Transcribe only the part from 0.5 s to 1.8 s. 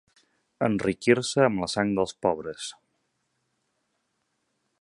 Enriquir-se amb la